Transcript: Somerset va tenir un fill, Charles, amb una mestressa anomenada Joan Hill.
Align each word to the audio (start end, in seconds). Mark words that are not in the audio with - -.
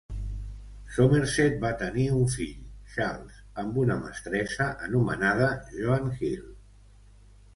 Somerset 0.93 1.57
va 1.65 1.69
tenir 1.81 2.05
un 2.19 2.23
fill, 2.35 2.63
Charles, 2.95 3.37
amb 3.63 3.77
una 3.83 3.99
mestressa 4.07 4.69
anomenada 4.87 5.51
Joan 5.77 6.09
Hill. 6.23 6.49